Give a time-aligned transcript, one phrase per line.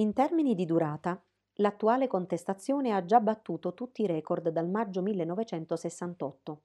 [0.00, 1.22] In termini di durata,
[1.56, 6.62] l'attuale contestazione ha già battuto tutti i record dal maggio 1968.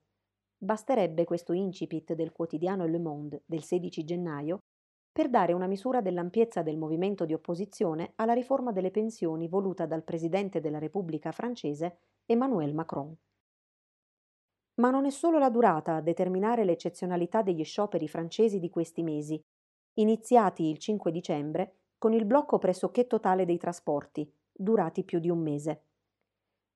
[0.56, 4.60] Basterebbe questo incipit del quotidiano Le Monde del 16 gennaio
[5.12, 10.02] per dare una misura dell'ampiezza del movimento di opposizione alla riforma delle pensioni voluta dal
[10.02, 13.14] Presidente della Repubblica francese Emmanuel Macron.
[14.76, 19.38] Ma non è solo la durata a determinare l'eccezionalità degli scioperi francesi di questi mesi,
[19.98, 25.38] iniziati il 5 dicembre con il blocco pressoché totale dei trasporti, durati più di un
[25.38, 25.82] mese.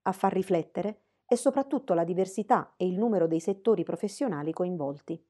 [0.03, 5.23] A far riflettere è soprattutto la diversità e il numero dei settori professionali coinvolti.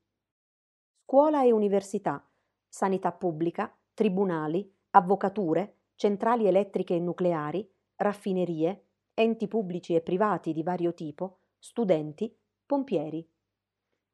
[1.05, 2.25] Scuola e università,
[2.69, 10.95] sanità pubblica, tribunali, avvocature, centrali elettriche e nucleari, raffinerie, enti pubblici e privati di vario
[10.95, 13.29] tipo, studenti, pompieri.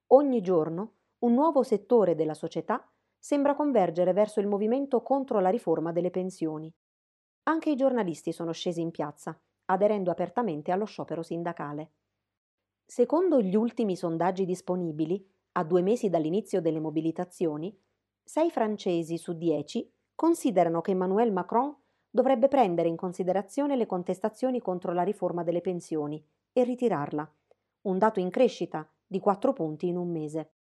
[0.08, 2.90] Ogni giorno un nuovo settore della società
[3.26, 6.72] sembra convergere verso il movimento contro la riforma delle pensioni.
[7.48, 11.90] Anche i giornalisti sono scesi in piazza, aderendo apertamente allo sciopero sindacale.
[12.84, 17.76] Secondo gli ultimi sondaggi disponibili, a due mesi dall'inizio delle mobilitazioni,
[18.22, 21.74] sei francesi su dieci considerano che Emmanuel Macron
[22.08, 27.28] dovrebbe prendere in considerazione le contestazioni contro la riforma delle pensioni e ritirarla
[27.86, 30.55] un dato in crescita di 4 punti in un mese.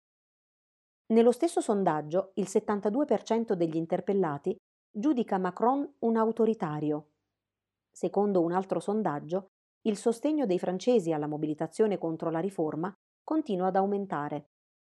[1.07, 4.57] Nello stesso sondaggio il 72% degli interpellati
[4.89, 7.11] giudica Macron un autoritario.
[7.91, 9.49] Secondo un altro sondaggio,
[9.81, 12.91] il sostegno dei francesi alla mobilitazione contro la riforma
[13.23, 14.47] continua ad aumentare.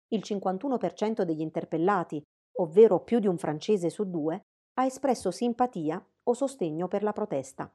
[0.09, 2.23] Il 51% degli interpellati,
[2.59, 4.43] ovvero più di un francese su due,
[4.75, 7.75] ha espresso simpatia o sostegno per la protesta.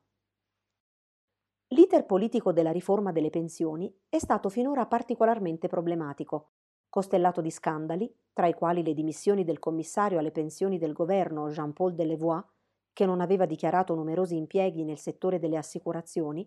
[1.70, 6.52] L'iter politico della riforma delle pensioni è stato finora particolarmente problematico,
[6.98, 11.94] costellato di scandali, tra i quali le dimissioni del commissario alle pensioni del governo Jean-Paul
[11.94, 12.44] Delevoye,
[12.92, 16.44] che non aveva dichiarato numerosi impieghi nel settore delle assicurazioni,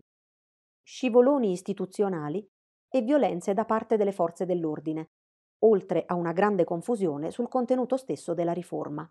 [0.83, 2.45] scivoloni istituzionali
[2.89, 5.11] e violenze da parte delle forze dell'ordine,
[5.61, 9.09] oltre a una grande confusione sul contenuto stesso della riforma.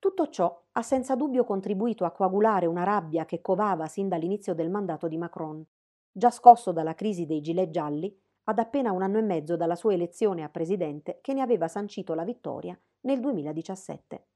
[0.00, 4.68] Tutto ciò ha senza dubbio contribuito a coagulare una rabbia che covava sin dall'inizio del
[4.68, 5.64] mandato di Macron,
[6.10, 9.94] già scosso dalla crisi dei gilet gialli ad appena un anno e mezzo dalla sua
[9.94, 14.26] elezione a presidente che ne aveva sancito la vittoria nel 2017.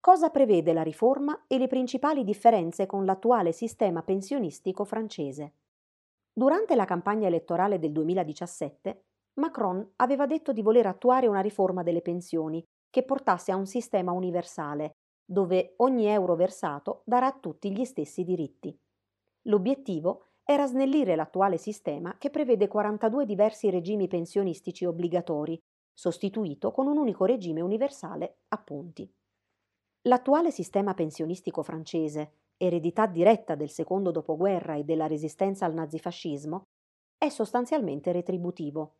[0.00, 5.54] Cosa prevede la riforma e le principali differenze con l'attuale sistema pensionistico francese?
[6.32, 9.04] Durante la campagna elettorale del 2017,
[9.34, 14.12] Macron aveva detto di voler attuare una riforma delle pensioni che portasse a un sistema
[14.12, 14.92] universale,
[15.22, 18.74] dove ogni euro versato darà a tutti gli stessi diritti.
[19.42, 25.56] L'obiettivo era snellire l'attuale sistema che prevede 42 diversi regimi pensionistici obbligatori,
[25.94, 29.08] sostituito con un unico regime universale a punti.
[30.08, 36.64] L'attuale sistema pensionistico francese, eredità diretta del secondo dopoguerra e della resistenza al nazifascismo,
[37.16, 38.96] è sostanzialmente retributivo.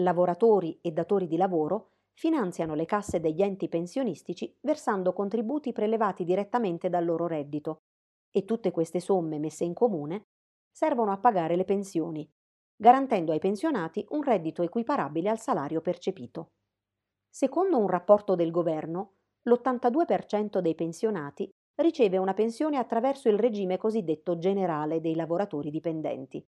[0.00, 6.90] Lavoratori e datori di lavoro finanziano le casse degli enti pensionistici versando contributi prelevati direttamente
[6.90, 7.78] dal loro reddito
[8.30, 10.26] e tutte queste somme messe in comune
[10.78, 12.24] servono a pagare le pensioni,
[12.76, 16.52] garantendo ai pensionati un reddito equiparabile al salario percepito.
[17.28, 21.50] Secondo un rapporto del governo, l'82% dei pensionati
[21.80, 26.46] riceve una pensione attraverso il regime cosiddetto generale dei lavoratori dipendenti.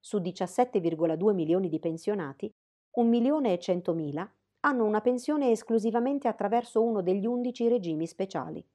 [0.00, 2.50] Su 17,2 milioni di pensionati,
[2.92, 4.26] 1 milione e 100 mila
[4.60, 8.66] hanno una pensione esclusivamente attraverso uno degli undici regimi speciali.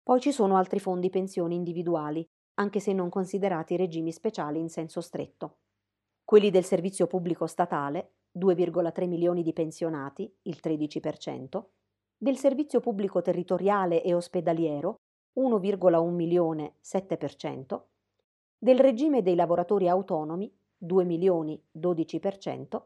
[0.00, 2.24] Poi ci sono altri fondi pensioni individuali,
[2.58, 5.58] anche se non considerati regimi speciali in senso stretto.
[6.24, 11.64] Quelli del servizio pubblico statale, 2,3 milioni di pensionati, il 13%,
[12.16, 15.00] del servizio pubblico territoriale e ospedaliero,
[15.38, 17.80] 1,1 milione, 7%,
[18.58, 22.82] del regime dei lavoratori autonomi, 2 milioni, 12%,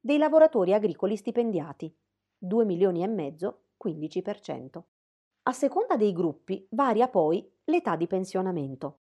[0.00, 1.94] dei lavoratori agricoli stipendiati,
[2.38, 4.82] 2 milioni e mezzo, 15%.
[5.44, 9.01] A seconda dei gruppi varia poi l'età di pensionamento.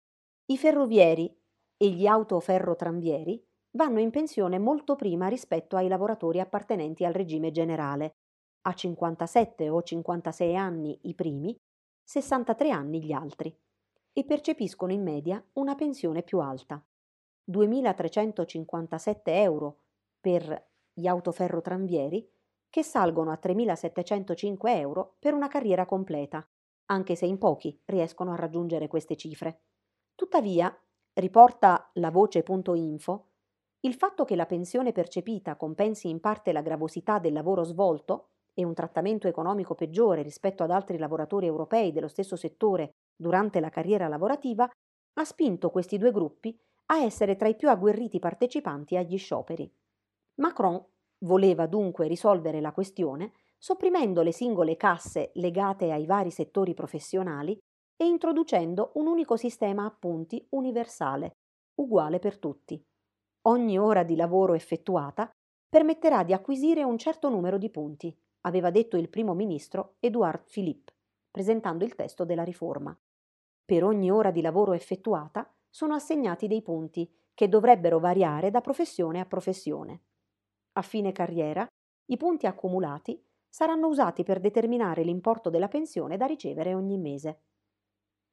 [0.45, 1.33] I ferrovieri
[1.77, 3.41] e gli autoferrotranvieri
[3.71, 8.15] vanno in pensione molto prima rispetto ai lavoratori appartenenti al regime generale,
[8.63, 11.57] a 57 o 56 anni i primi,
[12.03, 13.57] 63 anni gli altri,
[14.13, 16.83] e percepiscono in media una pensione più alta,
[17.49, 19.83] 2.357 euro
[20.19, 22.29] per gli autoferrotranvieri,
[22.69, 26.45] che salgono a 3.705 euro per una carriera completa,
[26.85, 29.61] anche se in pochi riescono a raggiungere queste cifre.
[30.21, 30.71] Tuttavia,
[31.13, 33.25] riporta la voce.info,
[33.79, 38.63] il fatto che la pensione percepita compensi in parte la gravosità del lavoro svolto e
[38.63, 44.07] un trattamento economico peggiore rispetto ad altri lavoratori europei dello stesso settore durante la carriera
[44.07, 44.69] lavorativa,
[45.13, 46.55] ha spinto questi due gruppi
[46.91, 49.73] a essere tra i più agguerriti partecipanti agli scioperi.
[50.35, 50.85] Macron
[51.25, 57.59] voleva dunque risolvere la questione sopprimendo le singole casse legate ai vari settori professionali
[58.01, 61.35] e introducendo un unico sistema a punti universale,
[61.75, 62.83] uguale per tutti.
[63.43, 65.29] Ogni ora di lavoro effettuata
[65.69, 68.11] permetterà di acquisire un certo numero di punti,
[68.41, 70.93] aveva detto il primo ministro Edouard Philippe,
[71.29, 72.99] presentando il testo della riforma.
[73.63, 79.19] Per ogni ora di lavoro effettuata sono assegnati dei punti che dovrebbero variare da professione
[79.19, 80.05] a professione.
[80.73, 81.67] A fine carriera,
[82.05, 87.41] i punti accumulati saranno usati per determinare l'importo della pensione da ricevere ogni mese.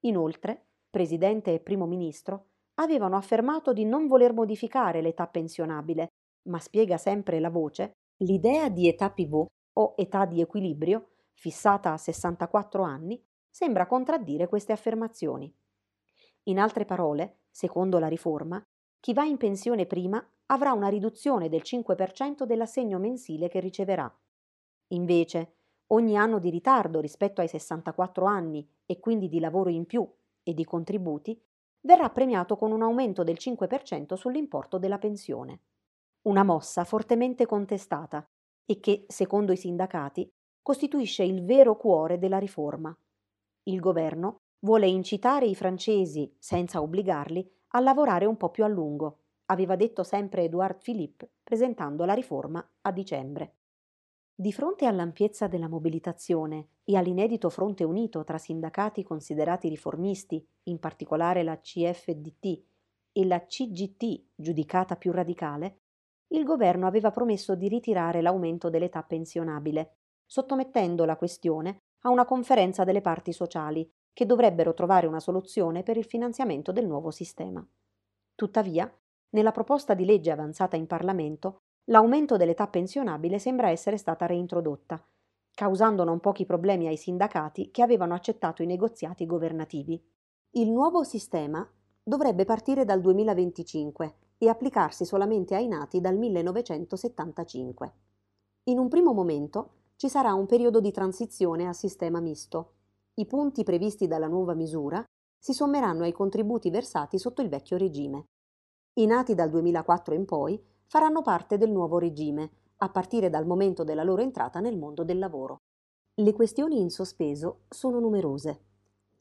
[0.00, 6.08] Inoltre, Presidente e Primo Ministro avevano affermato di non voler modificare l'età pensionabile,
[6.48, 9.48] ma spiega sempre la voce, l'idea di età pivot
[9.78, 15.52] o età di equilibrio, fissata a 64 anni, sembra contraddire queste affermazioni.
[16.44, 18.62] In altre parole, secondo la riforma,
[19.00, 24.12] chi va in pensione prima avrà una riduzione del 5% dell'assegno mensile che riceverà.
[24.88, 25.57] Invece,
[25.88, 30.08] ogni anno di ritardo rispetto ai 64 anni e quindi di lavoro in più
[30.42, 31.40] e di contributi
[31.80, 35.60] verrà premiato con un aumento del 5% sull'importo della pensione.
[36.22, 38.28] Una mossa fortemente contestata
[38.66, 40.30] e che, secondo i sindacati,
[40.62, 42.94] costituisce il vero cuore della riforma.
[43.64, 49.20] Il governo vuole incitare i francesi, senza obbligarli, a lavorare un po' più a lungo,
[49.46, 53.57] aveva detto sempre Edouard Philippe presentando la riforma a dicembre.
[54.40, 61.42] Di fronte all'ampiezza della mobilitazione e all'inedito fronte unito tra sindacati considerati riformisti, in particolare
[61.42, 62.62] la CFDT,
[63.10, 65.80] e la CGT, giudicata più radicale,
[66.28, 72.84] il governo aveva promesso di ritirare l'aumento dell'età pensionabile, sottomettendo la questione a una conferenza
[72.84, 77.66] delle parti sociali, che dovrebbero trovare una soluzione per il finanziamento del nuovo sistema.
[78.36, 78.88] Tuttavia,
[79.30, 85.02] nella proposta di legge avanzata in Parlamento l'aumento dell'età pensionabile sembra essere stata reintrodotta,
[85.54, 90.02] causando non pochi problemi ai sindacati che avevano accettato i negoziati governativi.
[90.52, 91.68] Il nuovo sistema
[92.02, 97.92] dovrebbe partire dal 2025 e applicarsi solamente ai nati dal 1975.
[98.64, 102.74] In un primo momento ci sarà un periodo di transizione a sistema misto.
[103.14, 105.04] I punti previsti dalla nuova misura
[105.38, 108.26] si sommeranno ai contributi versati sotto il vecchio regime.
[108.94, 113.84] I nati dal 2004 in poi faranno parte del nuovo regime, a partire dal momento
[113.84, 115.58] della loro entrata nel mondo del lavoro.
[116.14, 118.64] Le questioni in sospeso sono numerose.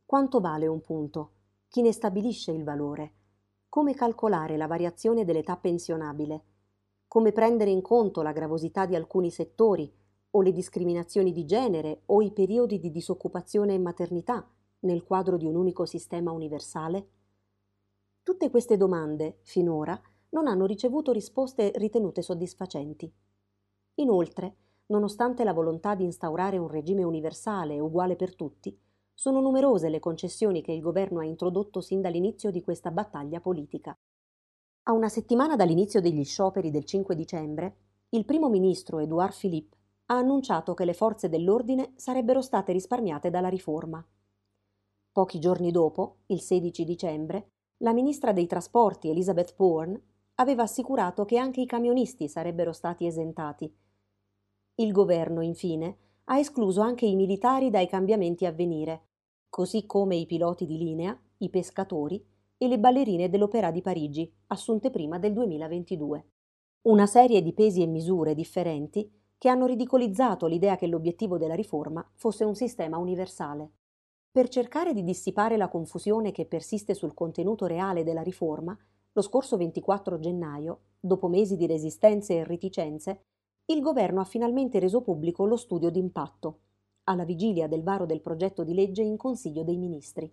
[0.06, 1.32] Quanto vale un punto?
[1.68, 3.14] Chi ne stabilisce il valore?
[3.68, 6.44] Come calcolare la variazione dell'età pensionabile?
[7.06, 9.94] Come prendere in conto la gravosità di alcuni settori
[10.32, 14.50] o le discriminazioni di genere o i periodi di disoccupazione e maternità
[14.80, 17.10] nel quadro di un unico sistema universale?
[18.24, 23.12] Tutte queste domande, finora, non hanno ricevuto risposte ritenute soddisfacenti.
[23.96, 24.56] Inoltre,
[24.88, 28.78] nonostante la volontà di instaurare un regime universale uguale per tutti,
[29.14, 33.98] sono numerose le concessioni che il governo ha introdotto sin dall'inizio di questa battaglia politica.
[34.84, 37.78] A una settimana dall'inizio degli scioperi del 5 dicembre,
[38.10, 39.76] il primo ministro Edouard Philippe
[40.06, 44.06] ha annunciato che le forze dell'ordine sarebbero state risparmiate dalla riforma.
[45.12, 50.02] Pochi giorni dopo, il 16 dicembre, la ministra dei trasporti Elizabeth Bourne
[50.40, 53.72] aveva assicurato che anche i camionisti sarebbero stati esentati.
[54.76, 59.08] Il governo, infine, ha escluso anche i militari dai cambiamenti a venire,
[59.50, 62.24] così come i piloti di linea, i pescatori
[62.58, 66.26] e le ballerine dell'Opera di Parigi, assunte prima del 2022.
[66.84, 72.08] Una serie di pesi e misure differenti che hanno ridicolizzato l'idea che l'obiettivo della riforma
[72.16, 73.72] fosse un sistema universale.
[74.32, 78.78] Per cercare di dissipare la confusione che persiste sul contenuto reale della riforma,
[79.18, 83.24] lo scorso 24 gennaio, dopo mesi di resistenze e reticenze,
[83.66, 86.60] il governo ha finalmente reso pubblico lo studio d'impatto,
[87.06, 90.32] alla vigilia del varo del progetto di legge in Consiglio dei Ministri.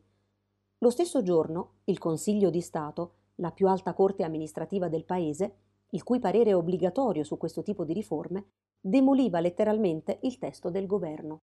[0.81, 5.57] Lo stesso giorno, il Consiglio di Stato, la più alta corte amministrativa del Paese,
[5.89, 8.49] il cui parere è obbligatorio su questo tipo di riforme,
[8.79, 11.39] demoliva letteralmente il testo del governo.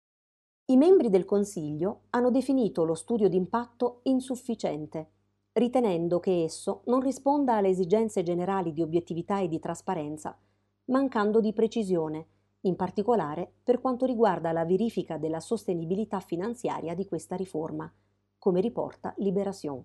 [0.71, 5.11] I membri del Consiglio hanno definito lo studio d'impatto insufficiente
[5.57, 10.39] ritenendo che esso non risponda alle esigenze generali di obiettività e di trasparenza,
[10.87, 12.27] mancando di precisione,
[12.61, 17.91] in particolare per quanto riguarda la verifica della sostenibilità finanziaria di questa riforma,
[18.39, 19.83] come riporta Libération.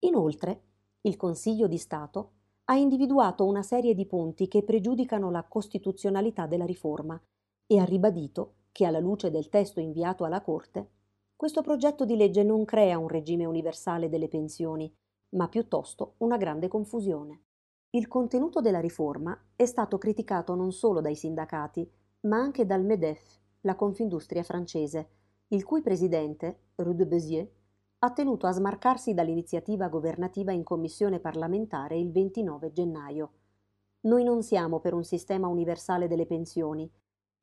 [0.00, 0.62] Inoltre,
[1.02, 2.32] il Consiglio di Stato
[2.64, 7.20] ha individuato una serie di punti che pregiudicano la costituzionalità della riforma
[7.66, 10.90] e ha ribadito che alla luce del testo inviato alla Corte,
[11.42, 14.88] questo progetto di legge non crea un regime universale delle pensioni,
[15.30, 17.42] ma piuttosto una grande confusione.
[17.90, 21.90] Il contenuto della riforma è stato criticato non solo dai sindacati,
[22.28, 25.08] ma anche dal MEDEF, la Confindustria francese,
[25.48, 27.50] il cui presidente, Rue de Béziers,
[27.98, 33.32] ha tenuto a smarcarsi dall'iniziativa governativa in commissione parlamentare il 29 gennaio.
[34.02, 36.88] Noi non siamo per un sistema universale delle pensioni.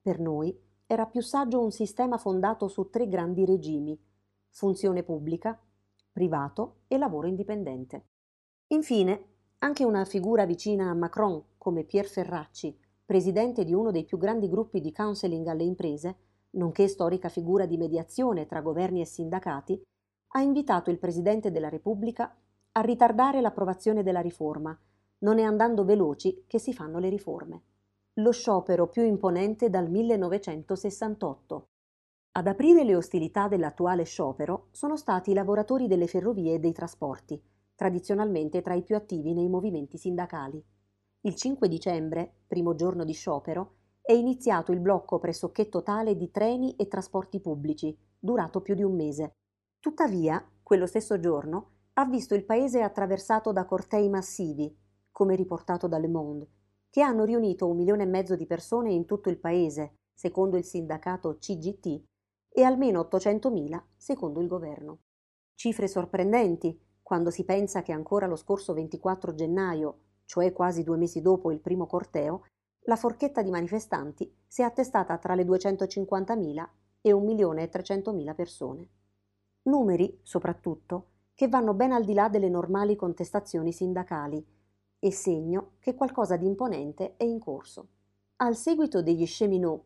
[0.02, 0.58] Per noi
[0.92, 3.96] era più saggio un sistema fondato su tre grandi regimi,
[4.50, 5.56] funzione pubblica,
[6.12, 8.08] privato e lavoro indipendente.
[8.70, 9.26] Infine,
[9.60, 14.50] anche una figura vicina a Macron come Pier Ferracci, presidente di uno dei più grandi
[14.50, 16.18] gruppi di counseling alle imprese,
[16.52, 19.80] nonché storica figura di mediazione tra governi e sindacati,
[20.30, 22.36] ha invitato il Presidente della Repubblica
[22.72, 24.76] a ritardare l'approvazione della riforma.
[25.20, 27.62] Non è andando veloci che si fanno le riforme.
[28.20, 31.68] Lo sciopero più imponente dal 1968.
[32.34, 37.42] Ad aprire le ostilità dell'attuale sciopero sono stati i lavoratori delle ferrovie e dei trasporti,
[37.76, 40.62] tradizionalmente tra i più attivi nei movimenti sindacali.
[41.22, 46.76] Il 5 dicembre, primo giorno di sciopero, è iniziato il blocco pressoché totale di treni
[46.76, 49.36] e trasporti pubblici, durato più di un mese.
[49.80, 54.78] Tuttavia, quello stesso giorno, ha visto il paese attraversato da cortei massivi,
[55.10, 56.48] come riportato da Le Monde,
[56.90, 60.64] che hanno riunito un milione e mezzo di persone in tutto il paese, secondo il
[60.64, 62.04] sindacato CGT,
[62.52, 65.00] e almeno 800.000 secondo il governo.
[65.54, 71.22] Cifre sorprendenti quando si pensa che ancora lo scorso 24 gennaio, cioè quasi due mesi
[71.22, 72.46] dopo il primo corteo,
[72.86, 76.68] la forchetta di manifestanti si è attestata tra le 250.000
[77.02, 78.90] e 1.300.000 persone.
[79.64, 84.46] Numeri, soprattutto, che vanno ben al di là delle normali contestazioni sindacali
[85.00, 87.88] e segno che qualcosa di imponente è in corso.
[88.38, 89.84] Al seguito degli cheminot,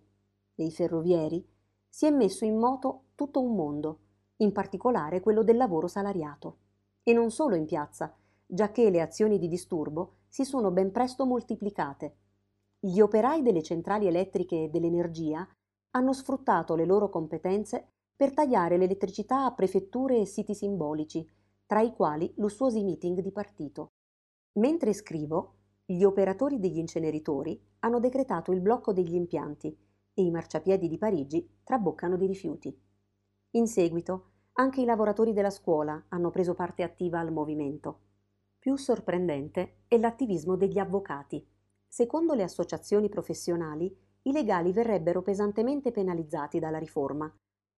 [0.56, 1.48] dei ferrovieri,
[1.88, 4.00] si è messo in moto tutto un mondo,
[4.38, 6.58] in particolare quello del lavoro salariato.
[7.04, 8.16] E non solo in piazza,
[8.46, 12.18] giacché le azioni di disturbo si sono ben presto moltiplicate.
[12.80, 15.48] Gli operai delle centrali elettriche e dell'energia
[15.92, 21.28] hanno sfruttato le loro competenze per tagliare l'elettricità a prefetture e siti simbolici,
[21.66, 23.93] tra i quali lussuosi meeting di partito.
[24.54, 29.76] Mentre scrivo, gli operatori degli inceneritori hanno decretato il blocco degli impianti
[30.14, 32.78] e i marciapiedi di Parigi traboccano di rifiuti.
[33.52, 38.00] In seguito, anche i lavoratori della scuola hanno preso parte attiva al movimento.
[38.60, 41.44] Più sorprendente è l'attivismo degli avvocati.
[41.88, 47.32] Secondo le associazioni professionali, i legali verrebbero pesantemente penalizzati dalla riforma,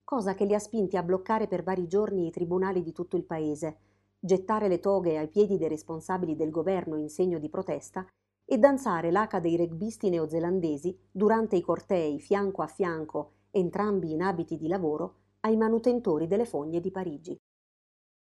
[0.04, 3.24] cosa che li ha spinti a bloccare per vari giorni i tribunali di tutto il
[3.24, 3.78] paese,
[4.26, 8.06] gettare le toghe ai piedi dei responsabili del governo in segno di protesta
[8.44, 14.58] e danzare l'H dei rugbisti neozelandesi durante i cortei fianco a fianco, entrambi in abiti
[14.58, 17.38] di lavoro, ai manutentori delle fogne di Parigi.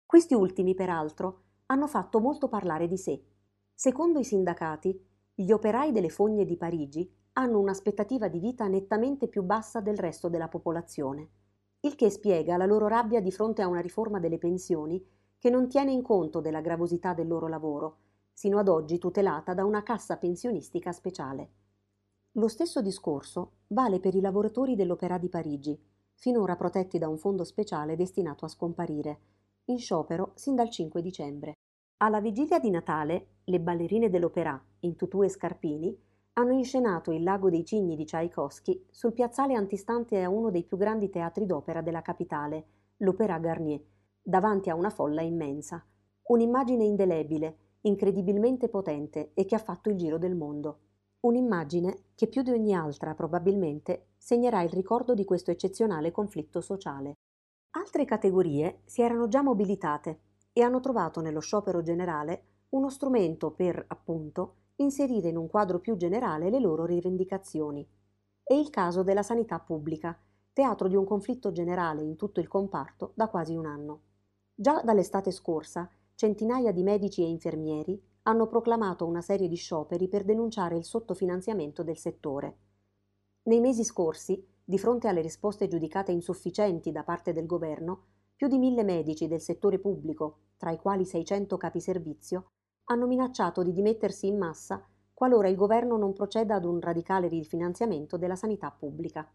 [0.07, 3.21] Questi ultimi, peraltro, hanno fatto molto parlare di sé.
[3.75, 9.43] Secondo i sindacati, gli operai delle fogne di Parigi hanno un'aspettativa di vita nettamente più
[9.43, 11.31] bassa del resto della popolazione
[11.81, 15.01] il che spiega la loro rabbia di fronte a una riforma delle pensioni
[15.39, 17.97] che non tiene in conto della gravosità del loro lavoro,
[18.33, 21.51] sino ad oggi tutelata da una cassa pensionistica speciale.
[22.33, 25.81] Lo stesso discorso vale per i lavoratori dell'Opera di Parigi,
[26.15, 29.21] finora protetti da un fondo speciale destinato a scomparire,
[29.67, 31.55] in sciopero sin dal 5 dicembre.
[31.99, 35.97] Alla vigilia di Natale, le ballerine dell'Opera, in tutù e scarpini,
[36.35, 40.77] hanno inscenato Il lago dei cigni di Tchaikovsky sul piazzale antistante a uno dei più
[40.77, 42.67] grandi teatri d'opera della capitale,
[42.99, 43.81] l'Opéra Garnier,
[44.29, 45.83] davanti a una folla immensa.
[46.25, 50.81] Un'immagine indelebile, incredibilmente potente e che ha fatto il giro del mondo.
[51.21, 57.15] Un'immagine che più di ogni altra probabilmente segnerà il ricordo di questo eccezionale conflitto sociale.
[57.71, 60.21] Altre categorie si erano già mobilitate
[60.53, 65.97] e hanno trovato nello sciopero generale uno strumento per, appunto, inserire in un quadro più
[65.97, 67.89] generale le loro rivendicazioni.
[68.43, 70.21] È il caso della sanità pubblica,
[70.53, 74.03] teatro di un conflitto generale in tutto il comparto da quasi un anno.
[74.61, 80.25] Già dall'estate scorsa, centinaia di medici e infermieri hanno proclamato una serie di scioperi per
[80.25, 82.57] denunciare il sottofinanziamento del settore.
[83.45, 88.59] Nei mesi scorsi, di fronte alle risposte giudicate insufficienti da parte del governo, più di
[88.59, 92.47] mille medici del settore pubblico, tra i quali 600 capi servizio,
[92.87, 94.85] hanno minacciato di dimettersi in massa
[95.15, 99.33] qualora il governo non proceda ad un radicale rifinanziamento della sanità pubblica.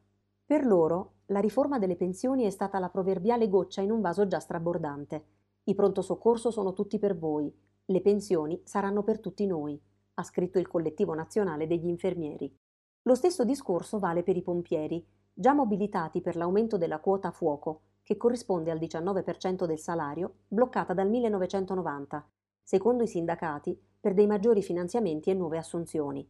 [0.54, 4.40] Per loro, la riforma delle pensioni è stata la proverbiale goccia in un vaso già
[4.40, 5.26] strabordante.
[5.64, 7.52] I pronto soccorso sono tutti per voi,
[7.86, 9.82] le pensioni saranno per tutti noi,
[10.14, 12.56] ha scritto il collettivo nazionale degli infermieri.
[13.02, 18.16] Lo stesso discorso vale per i pompieri, già mobilitati per l'aumento della quota fuoco, che
[18.16, 22.30] corrisponde al 19% del salario, bloccata dal 1990,
[22.62, 26.24] secondo i sindacati, per dei maggiori finanziamenti e nuove assunzioni.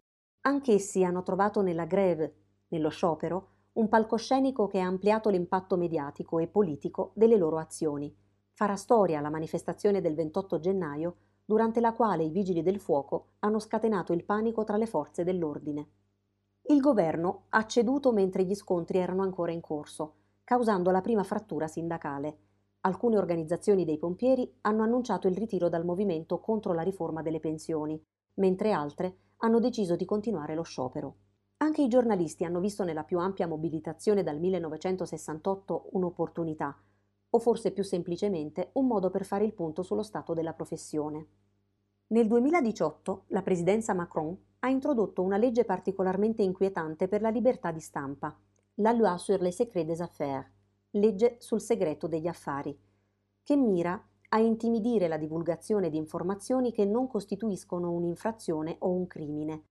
[0.44, 2.36] Anch'essi hanno trovato nella greve,
[2.70, 8.13] nello sciopero, un palcoscenico che ha ampliato l'impatto mediatico e politico delle loro azioni.
[8.51, 13.58] Farà storia la manifestazione del 28 gennaio, durante la quale i vigili del fuoco hanno
[13.58, 15.88] scatenato il panico tra le forze dell'ordine.
[16.68, 21.68] Il governo ha ceduto mentre gli scontri erano ancora in corso, causando la prima frattura
[21.68, 22.38] sindacale.
[22.82, 28.00] Alcune organizzazioni dei pompieri hanno annunciato il ritiro dal movimento contro la riforma delle pensioni,
[28.36, 31.15] mentre altre hanno deciso di continuare lo sciopero.
[31.63, 36.77] Anche i giornalisti hanno visto nella più ampia mobilitazione dal 1968 un'opportunità,
[37.29, 41.27] o forse più semplicemente un modo per fare il punto sullo stato della professione.
[42.08, 47.79] Nel 2018 la presidenza Macron ha introdotto una legge particolarmente inquietante per la libertà di
[47.79, 48.38] stampa,
[48.75, 50.46] la Loi sur les secrets des affaires,
[50.89, 52.77] legge sul segreto degli affari,
[53.41, 59.63] che mira a intimidire la divulgazione di informazioni che non costituiscono un'infrazione o un crimine,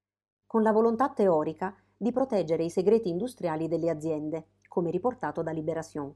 [0.53, 6.15] con la volontà teorica di proteggere i segreti industriali delle aziende, come riportato da Libération.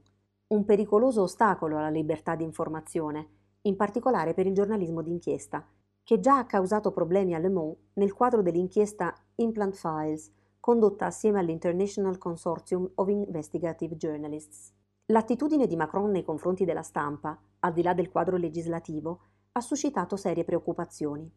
[0.49, 3.29] Un pericoloso ostacolo alla libertà di informazione,
[3.61, 5.67] in particolare per il giornalismo d'inchiesta,
[6.03, 11.39] che già ha causato problemi a Le Monde nel quadro dell'inchiesta Implant Files, condotta assieme
[11.39, 14.71] all'International Consortium of Investigative Journalists.
[15.07, 19.19] L'attitudine di Macron nei confronti della stampa, al di là del quadro legislativo,
[19.53, 21.27] ha suscitato serie preoccupazioni.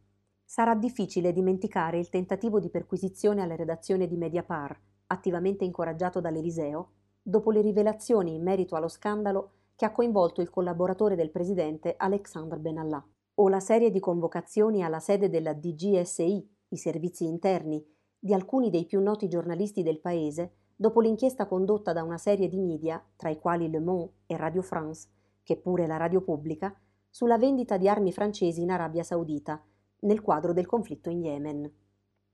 [0.51, 6.91] Sarà difficile dimenticare il tentativo di perquisizione alla redazione di Mediapart, attivamente incoraggiato dall'Eliseo,
[7.23, 12.59] dopo le rivelazioni in merito allo scandalo che ha coinvolto il collaboratore del presidente Alexandre
[12.59, 13.01] Benalla,
[13.35, 17.87] o la serie di convocazioni alla sede della DGSI, i servizi interni,
[18.19, 22.59] di alcuni dei più noti giornalisti del paese dopo l'inchiesta condotta da una serie di
[22.59, 25.11] media, tra i quali Le Monde e Radio France,
[25.45, 26.77] che pure la radio pubblica,
[27.09, 29.65] sulla vendita di armi francesi in Arabia Saudita,
[30.01, 31.73] nel quadro del conflitto in Yemen.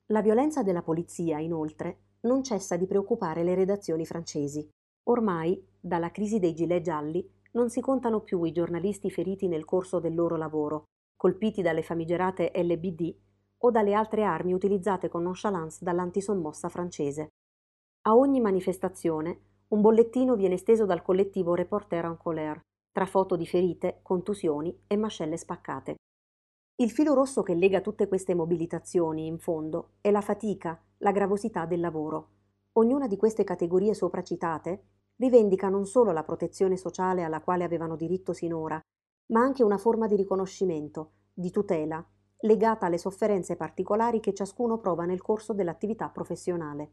[0.07, 4.69] La violenza della polizia, inoltre, non cessa di preoccupare le redazioni francesi.
[5.05, 9.99] Ormai, dalla crisi dei gilet gialli, non si contano più i giornalisti feriti nel corso
[9.99, 10.85] del loro lavoro,
[11.17, 13.15] colpiti dalle famigerate LBD
[13.59, 17.29] o dalle altre armi utilizzate con nonchalance dall'antisommossa francese.
[18.03, 22.61] A ogni manifestazione un bollettino viene steso dal collettivo Reporter en colère,
[22.93, 25.97] tra foto di ferite, contusioni e mascelle spaccate.
[26.79, 31.65] Il filo rosso che lega tutte queste mobilitazioni, in fondo, è la fatica, la gravosità
[31.65, 32.29] del lavoro.
[32.73, 34.83] Ognuna di queste categorie sopracitate
[35.17, 38.79] rivendica non solo la protezione sociale alla quale avevano diritto sinora,
[39.29, 42.07] ma anche una forma di riconoscimento, di tutela,
[42.41, 46.91] legata alle sofferenze particolari che ciascuno prova nel corso dell'attività professionale.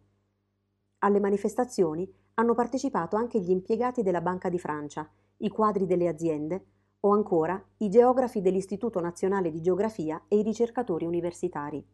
[0.99, 6.67] Alle manifestazioni hanno partecipato anche gli impiegati della Banca di Francia, i quadri delle aziende
[7.05, 11.85] o ancora i geografi dell'Istituto Nazionale di Geografia e i ricercatori universitari.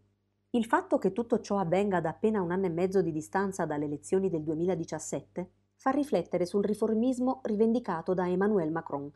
[0.52, 3.86] Il fatto che tutto ciò avvenga ad appena un anno e mezzo di distanza dalle
[3.86, 9.12] elezioni del 2017 fa riflettere sul riformismo rivendicato da Emmanuel Macron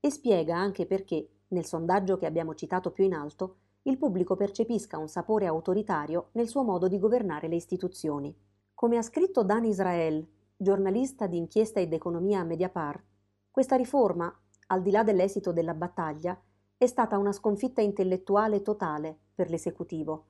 [0.00, 4.98] e spiega anche perché, nel sondaggio che abbiamo citato più in alto, il pubblico percepisca
[4.98, 8.34] un sapore autoritario nel suo modo di governare le istituzioni.
[8.74, 13.04] Come ha scritto Dan Israel, giornalista di inchiesta ed economia a Mediapart,
[13.50, 14.34] questa riforma,
[14.70, 16.40] al di là dell'esito della battaglia,
[16.76, 20.26] è stata una sconfitta intellettuale totale per l'esecutivo.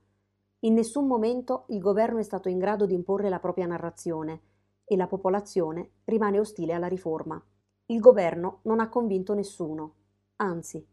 [0.61, 4.41] In nessun momento il governo è stato in grado di imporre la propria narrazione
[4.85, 7.43] e la popolazione rimane ostile alla riforma.
[7.87, 9.95] Il governo non ha convinto nessuno,
[10.37, 10.85] anzi,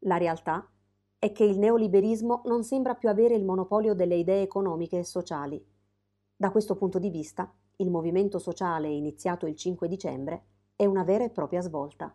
[0.00, 0.68] la realtà
[1.18, 5.64] è che il neoliberismo non sembra più avere il monopolio delle idee economiche e sociali.
[6.36, 10.44] Da questo punto di vista, il movimento sociale iniziato il 5 dicembre
[10.76, 12.14] è una vera e propria svolta.